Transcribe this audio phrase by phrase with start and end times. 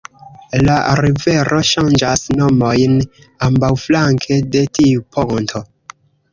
[0.67, 2.97] La rivero ŝanĝas nomojn
[3.51, 5.67] ambaŭflanke de tiu ponto.